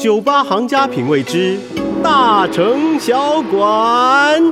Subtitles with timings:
[0.00, 1.58] 酒吧行家品味之
[2.02, 4.42] 大城小馆。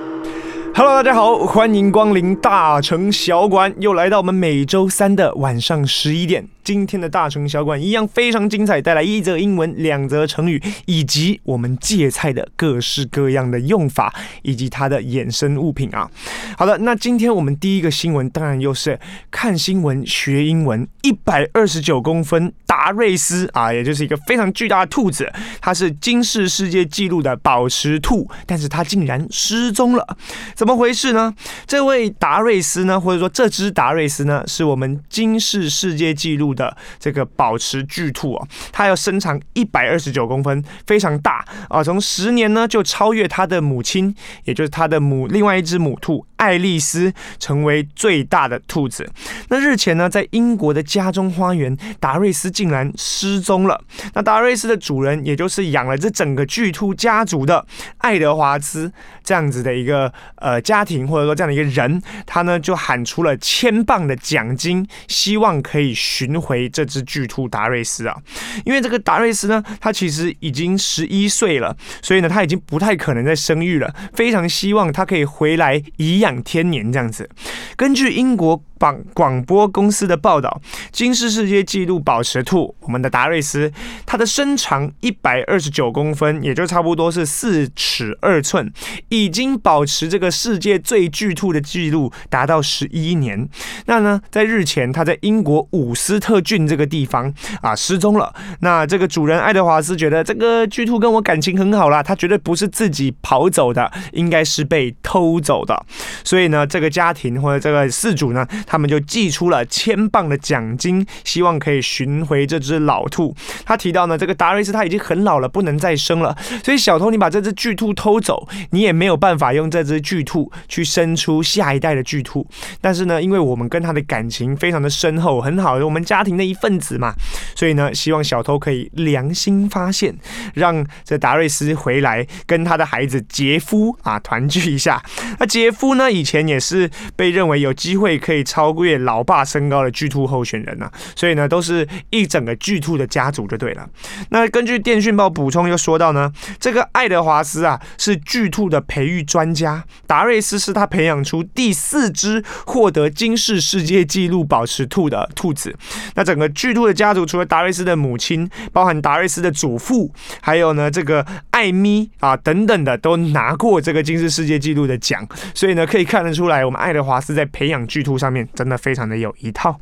[0.75, 6.47] Hello，大家好，欢迎光临大城小馆，又来到我们每周三的晚上十一点。
[6.69, 16.11] 今天的大城小馆一样非常精彩，带来一则英文、两则成语，以及我们芥菜的各式各样的用法，以及它的衍生物品啊。
[16.59, 19.01] 好的，那今天我们第一个新闻，当然又是
[19.31, 20.87] 看新闻学英文。
[21.01, 30.07] 一百二十九公分达瑞斯啊，也就是一个非常巨大的兔子，它是金氏世界纪录的宝石兔，但是它竟然失踪了，
[30.55, 31.35] 怎么回事呢？
[31.67, 41.83] 这位达瑞斯呢，或者说这只达瑞斯呢，是我们金氏世界纪录的这个保持巨兔哦，它要身长一百二十九公分，非常大啊！
[41.83, 44.13] 从十年呢就超越它的母亲，
[44.43, 49.09] 也就是它的母另外一只母兔爱丽丝，成为最大的兔子。
[49.49, 53.81] 那日前呢，在英国的家中花园，达瑞斯竟然失踪了。
[54.15, 57.65] 那达瑞斯的主人，也就是养了这整个巨兔家族的
[57.99, 68.17] 爱德华兹这样子的一个呃家庭，或者说这样的一个人，他呢就喊出了千磅的奖金，希望可以寻回这只巨兔达瑞斯啊。
[68.65, 77.29] 因为这个达瑞斯呢，他其实已经十一岁了，所以呢他已经不太可能再生育了，非常希望他可以回来颐养天年这样子。
[77.77, 78.65] 根据英国。
[78.79, 80.61] 广广播公司的报道，
[80.93, 83.71] 金氏世界纪录保持兔，我们的达瑞斯，
[84.07, 88.73] 它的身长一百二十九公分，也就差不多是四尺二寸，
[89.09, 93.49] 已经保持这个世界最巨兔的纪录达到十一年。
[93.87, 98.33] 那呢，在日前，它在英国伍斯特郡这个地方啊失踪了。
[98.61, 105.85] 那这个主人爱德华斯觉得这个巨兔跟我感情很好啦，他绝对不是自己跑走的，应该是被偷走的。
[106.23, 108.47] 所以呢，这个家庭或者这个饲主呢。
[108.69, 113.35] 他们就寄出了千镑的奖金，希望可以寻回这只老兔。
[113.65, 122.47] 他提到呢，这个达瑞斯他已经很老了，不能再生了，所以小偷你把这只巨兔偷走，你也没有办法用这只巨兔去生出下一代的巨兔。
[122.81, 127.15] 但是呢，因为我们跟他的感情非常的深厚，很好，我们家庭的一份子嘛，
[127.57, 130.15] 所以呢，希望小偷可以良心发现，
[130.53, 135.03] 让这达瑞斯回来跟他的孩子杰夫啊团聚一下。
[135.39, 143.89] 那杰夫呢，以前也是被认为有机会可以超越老爸身高的巨兔候选人呐、啊，所以呢，都是一整个巨兔的家族就对了。
[144.31, 155.73] 那根据电讯报补充又说到呢，这个爱德华斯啊是巨兔的培育专家，达瑞斯是他培养出第四只获得金氏世界纪录宝石兔的兔子。
[156.17, 165.25] 那整个巨兔的家族除了达瑞斯的母亲，包含达瑞斯的祖父，还有呢这个艾咪啊等等的，都拿过这个金氏世界纪录的奖。
[165.55, 168.48] 所以呢，可以看得出来，我们爱德华斯在培养巨兔上面。
[168.55, 169.79] 真的非常的有一套。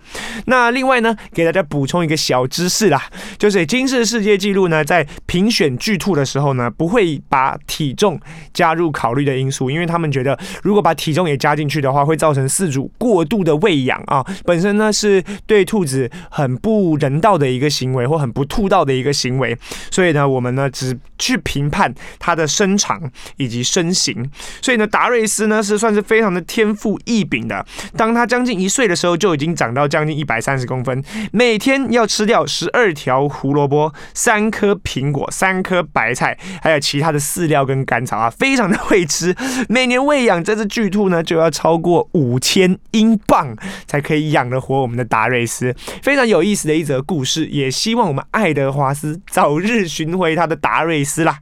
[0.46, 3.02] 那另外呢，给大家补充一个小知识啦，
[3.38, 8.20] 就是金氏世界纪录呢，在评选巨兔的时候呢，不会把体重
[8.52, 19.56] 加入考虑的因素，因为他们觉得如果把体重也加进去的话，会造成饲主过度的喂养啊，本身呢是对兔子很不人道的一个行为，或很不兔道的一个行为。
[19.90, 23.00] 所以呢，我们呢只去评判它的身长
[23.36, 24.28] 以及身形。
[24.60, 27.64] 所以呢，达瑞斯呢是算是非常的天赋异禀的，
[27.96, 28.55] 当他将近。
[28.58, 31.02] 一岁的时候就已经长到将近一百三十公分，
[31.32, 39.34] 每天要吃掉十二条胡萝卜、三颗苹果、三颗白菜，还有其他的饲料跟甘草啊，非常的会吃。
[39.68, 43.56] 每年喂养这只巨兔呢，就要超过五千英镑
[43.86, 45.74] 才可以养得活我们的达瑞斯。
[46.02, 51.38] 非常有意思的一则故事，也希望我们爱德华斯早日寻回他的达瑞斯啦。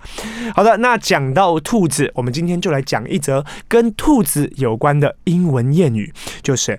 [0.55, 6.79] 好的，那讲到兔子，我们今天就来讲一则跟兔子有关的英文谚语，就是。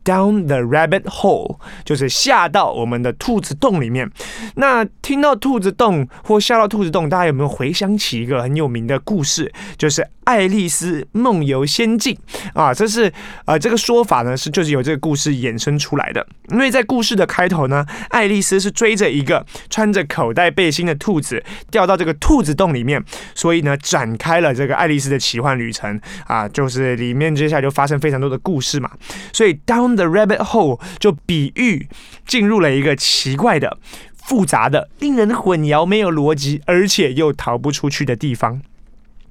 [0.03, 4.09] Down the rabbit hole 就是下到我们的兔子洞里面。
[4.55, 9.51] 那听到兔子洞或下到兔子洞，大家有没有回想起一个很有名的故事？
[9.77, 12.17] 就是《爱丽丝梦游仙境》
[12.59, 12.73] 啊。
[12.73, 13.11] 这是
[13.45, 16.25] 呃这个说法呢是就是由这个故事衍生出来的。
[16.49, 23.03] 因为在故事的开头呢，爱丽丝是追着一个穿着口袋背心的兔子掉到这个兔子洞里面，
[23.35, 26.49] 所以呢展开了这个爱丽丝的奇幻旅程啊。
[26.49, 28.89] 就是里面接下来就发生非常多的故事嘛。
[29.31, 31.87] 所以当 The rabbit hole 就比喻
[32.25, 33.77] 进入了一个奇怪的、
[34.15, 38.61] 复杂的、令人混淆、没有逻辑，而且又逃不出去的地方。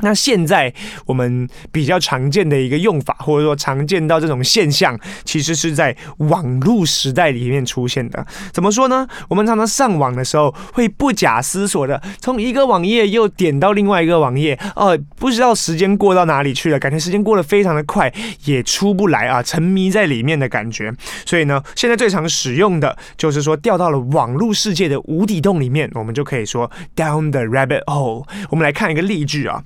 [0.03, 0.73] 那现在
[1.07, 8.27] 我们比较常见的一个用法，或者说常见到这种现象，其实是在网络时代里面出现的。
[8.53, 9.07] 怎么说呢？
[9.29, 18.13] 我们常常上网的时候，会不假思索的从一个网页又点到另外一个网页，哦，不知道时间过到哪里去了，感觉时间过得非常的快，
[18.45, 20.93] 也出不来啊，沉迷在里面的感觉。
[21.25, 28.25] 所以呢，现在最常使用的就是说掉到了网络世界的无底洞里面，我们就可以说 down the rabbit hole。
[28.49, 29.63] 我们来看一个例句啊。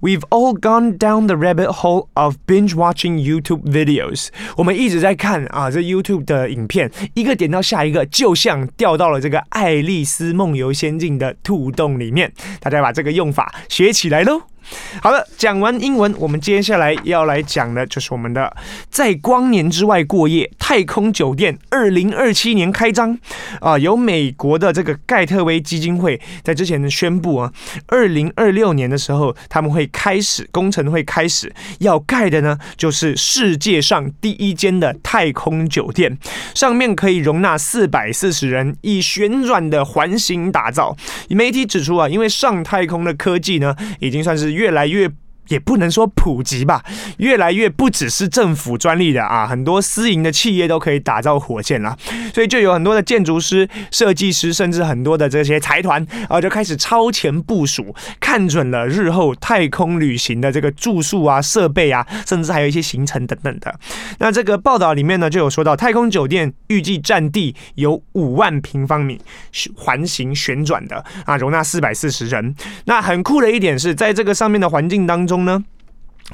[0.00, 4.28] We've all gone down the rabbit hole of binge watching YouTube videos。
[4.56, 12.32] 我们一直在看啊，这 YouTube 的影片，一个点到下一个，就像掉到了这个《爱丽丝梦游仙境》的兔洞里面。
[12.60, 14.49] 大家把这个用法学起来喽。
[15.02, 18.54] 好了，讲完英文，我们接下来要来讲的就是我们的
[18.90, 23.18] 在光年之外过夜太空酒店，二零二七年开张
[23.60, 23.78] 啊！
[23.78, 27.52] 由美国的这个盖特威基金会在之前宣布啊，
[27.86, 36.16] 二零二六年的时候他们会开始工程会开始要盖的呢，就是世界上第一间的太空酒店，
[36.54, 40.96] 上面可以容纳四百四十人，以旋转的环形打造。
[41.28, 44.49] 媒体指出啊，因为上太空的科技呢，已经算是。
[44.50, 45.10] 越来越。
[45.50, 46.82] 也不能说普及吧，
[47.18, 51.96] 越来越不只是政府专利的啊，很多私营的企业都可以打造火箭了，
[52.32, 63.74] 所以就有很多的建筑师、设计师，甚至很多的这些财团啊，就开始超前部署，看准了日后太空旅行的这个住宿啊、设备啊，甚至还有一些行程等等的。
[64.20, 69.20] 那这个报道里面呢，就有说到太空酒店预计占地有五万平方米，
[69.74, 72.54] 环形旋转的啊，容纳四百四十人。
[72.84, 75.39] 那很酷的一点是在这个上面的环境当中。
[75.44, 75.62] 呢，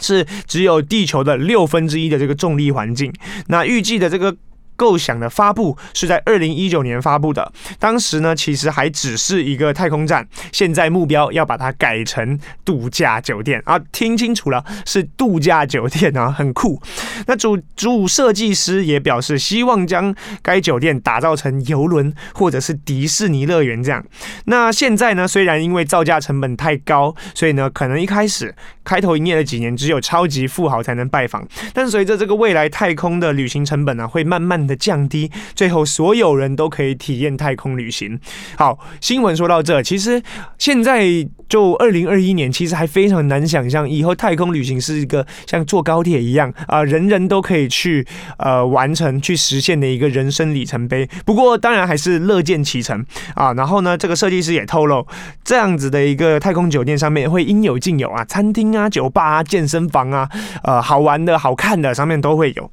[0.01, 3.13] 是只有地球的六分之一的这个重力环境。
[3.49, 4.37] 那预计的这个。
[4.79, 16.79] 构想的发布是在二零一九年发布的，当时呢其实还只是一个太空站，现在目标要把它改成度假酒店啊，听清楚了，是度假酒店啊， 很酷。
[17.27, 24.05] 那主主设计师也表示，希望将该酒店打造成游轮或者是迪士尼乐园这样。
[24.45, 28.55] 那现在呢，虽然因为造价成本太高，所以呢可能一开始
[28.87, 38.19] 开头营业了几年只有超级富豪才能拜访，但随着这个未来太空的旅行成本呢、会慢慢的降低，最后所有人都可以体验太空旅行。
[38.57, 40.23] 好，新闻说到这，其实
[40.57, 41.05] 现在
[41.49, 48.07] 就二零二一年，其实还非常难想象以后太空旅行是一个像坐高铁一样啊、人人都可以去
[48.39, 51.09] 呃完成去实现的一个人生里程碑。
[51.25, 53.05] 不过当然还是乐见其成
[53.35, 53.53] 啊。
[53.55, 55.07] 然后呢，这个设计师也透露，
[55.45, 60.29] 这样子的一个太空酒店上面会应有尽有啊，餐厅啊、酒吧啊、健身房啊，
[60.63, 62.71] 呃，好玩的好看的上面都会有。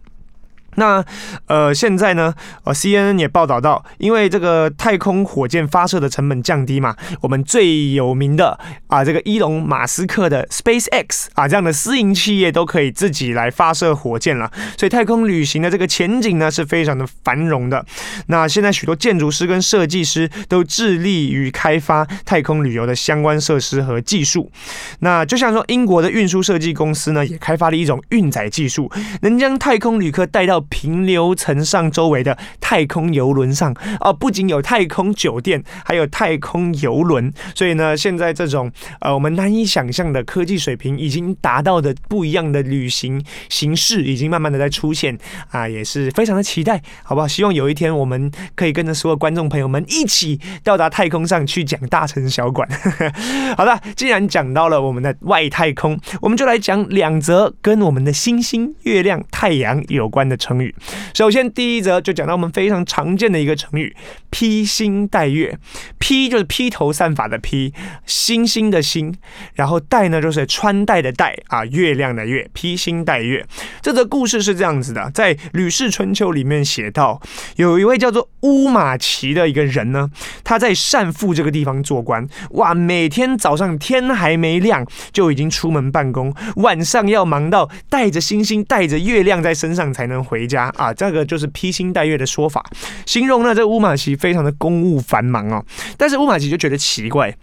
[0.76, 1.04] 那
[1.48, 2.34] 呃，现在呢，
[2.64, 17.86] 呃，CNN 也报道到，因为这个太空火箭发射的成本降低嘛，我们最有名的啊，这个伊隆马斯克的 SpaceX 啊，这样的私营企业都可以自己来发射火箭了，所以太空旅行的这个前景呢是非常的繁荣的。
[18.28, 24.52] 那现在许多建筑师跟设计师都致力于开发太空旅游的相关设施和技术。
[25.00, 28.92] 那就像说，英国的运输设计公司呢，也开发了一种运载技术，
[29.22, 30.63] 能将太空旅客带到。
[30.70, 37.32] 平流层上周围的太空游轮上啊，不仅有太空酒店，还有太空游轮。
[37.56, 45.18] 所以呢，现在这种呃我们难以想象的科技水平已经达到的不一样的旅行形式，已经慢慢的在出现
[45.50, 47.28] 啊，也是非常的期待，好不好？
[47.28, 52.68] 希望有一天我们可以跟着所有观众朋友们一起到达太空上去讲大城小馆。
[53.58, 60.74] 好了，既然讲到了我们的外太空，我们就来讲两则跟我们的星星、月亮、太阳有关的成成语，
[61.14, 63.96] 首先第一则就讲到我们非常常见的一个成语
[64.30, 65.58] “披星戴月”。
[65.98, 67.74] 披就是披头散发的披，
[68.06, 69.14] 星星的星，
[69.56, 73.46] 然后戴呢就是穿戴的戴啊，月亮的月，披星戴月。
[73.82, 77.20] 这则故事是这样子的，在《吕氏春秋》里面写到，
[77.56, 80.10] 有一位叫做乌马齐的一个人呢，
[80.44, 90.43] 他在善父这个地方做官，哇，每天早上天还没亮就已经出门办公，晚上要忙到带着星星、带着月亮在身上才能回。
[90.44, 92.62] 回家啊，这个就是披星戴月的说法，
[93.06, 95.64] 形容呢这乌马奇非常的公务繁忙哦。
[95.98, 97.34] 但是乌马奇就觉得奇怪。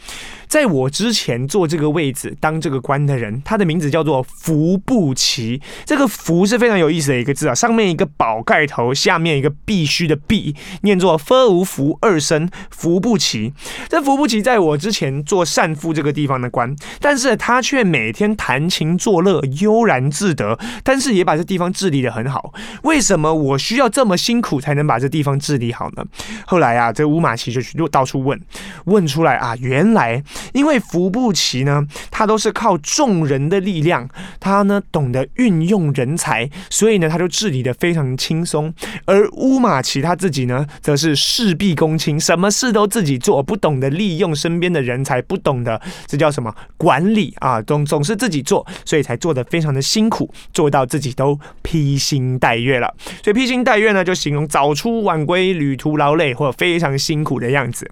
[0.51, 5.63] 在我之前坐这个位置当这个官的人，他的名字叫做服部齐。
[5.85, 12.51] 这个“福”是非常有意思的一个字啊，上面一个宝盖头，下面一个必须的“必”，念作“分无福二声”。
[12.69, 13.53] 服部齐，
[13.89, 22.53] 这服部齐在我之前做善父这个地方的官，但是他却每天弹琴作乐，悠然自得，但是也把这地方治理得很好。
[22.83, 26.05] 为什么我需要这么辛苦才能把这地方治理好呢？
[26.45, 28.41] 后来啊，这乌马齐就去到处问，
[28.87, 30.21] 问出来啊，原来。
[30.53, 38.73] 因为服部齐呢，他都是靠众人的力量，他呢懂得运用人才，所以呢他就治理得非常轻松。
[39.05, 52.93] 而乌马齐他自己呢，则是事必躬亲，什么事都自己做，不懂得利用身边的人才，不懂得这叫什么管理啊，总总是自己做，所以才做得非常的辛苦，做到自己都披星戴月了。
[53.23, 57.91] 所以披星戴月呢，就形容早出晚归、旅途劳累或者非常辛苦的样子。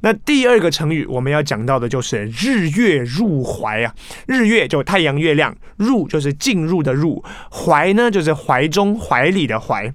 [0.00, 3.94] 那第二个成语我们要讲到的就是日月入怀啊，
[4.26, 9.92] 日月就太阳月亮，入就是进入的入，怀呢就是怀中怀里的怀。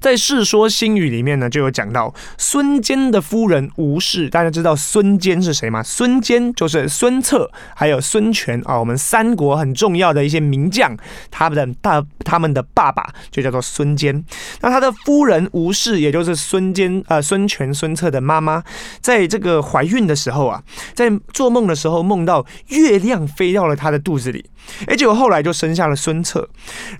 [0.00, 4.28] 在《世说新语》里面呢，就有讲到孙坚的夫人吴氏。
[4.28, 5.82] 大家知道孙坚是谁吗？
[5.82, 10.96] 孙坚就是孙策，还有孙权啊，我们三国很重要的一些名将，
[11.30, 14.24] 他们的大他们的爸爸就叫做孙坚。
[14.60, 18.62] 那他的夫人吴氏，也就是孙坚啊、呃，孙权、孙策的妈妈，
[19.00, 20.62] 在这个怀孕的时候啊，
[20.94, 24.44] 在做梦的时候梦到月亮飞到了她的肚子里。
[24.86, 26.48] 哎，结果后来就生下了孙策，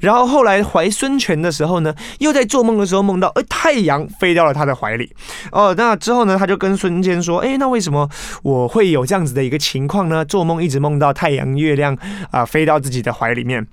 [0.01, 5.15] 然后后来怀孙权的时候呢，又在做做梦的时候梦到，哎，太阳飞到了他的怀里。
[5.53, 8.09] 哦，那之后呢，他就跟孙坚说，哎，那为什么
[8.43, 10.25] 我会有这样子的一个情况呢？
[10.25, 11.95] 做梦一直梦到太阳、月亮
[12.31, 13.67] 啊、飞到自己的怀里面。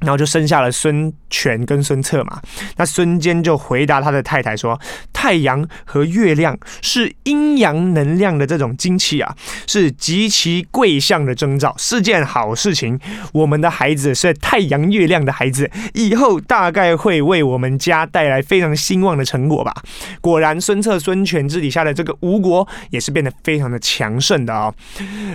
[0.00, 2.40] 然后就生下了孙权跟孙策嘛。
[2.76, 4.80] 那孙坚就回答他的太太说
[5.12, 12.98] ：“太阳和月亮是阴阳能量的这种精气啊，是极其贵相的征兆，是件好事情。
[13.34, 19.74] 我们的孩子是太阳月亮的孩子，以后大概会为我们家带来非常兴旺的成果吧。”
[20.22, 24.72] 果然，孙策、孙权治理下的这个吴国也是变得非常的强盛的哦。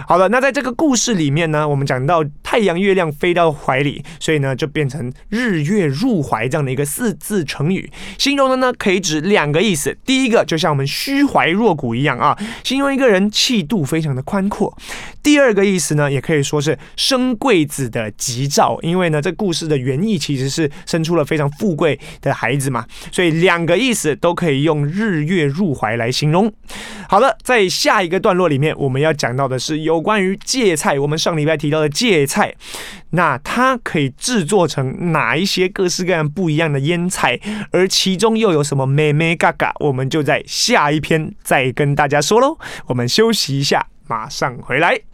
[0.07, 4.55] 好了，那在这个故事里面呢，我们讲到太阳、月亮飞到怀里，所以呢。
[4.61, 9.95] 就变成日月入怀这样的一个四字成语，形容的呢可以指两个意思。
[10.05, 14.75] 第一个就像我们虚怀若谷一样啊，形容一个人气度非常的宽阔。
[15.21, 26.51] 第二个意思呢，也可以说是生贵子的吉兆，因为呢这故事的原意其实是生出了非常富贵的孩子嘛，所以两个意思都可以用日月入怀来形容。
[27.07, 32.55] 好了，在下一个段落里面，我们要讲到的是有关于芥菜，我们上礼拜提到的芥菜。
[33.13, 37.39] 那它可以制作成哪一些各式各样不一样的腌菜？
[37.71, 39.73] 而其中又有什么咩咩嘎嘎？
[39.79, 42.57] 我们就在下一篇再跟大家说喽。
[42.87, 45.10] 我们休息一下，马上回来。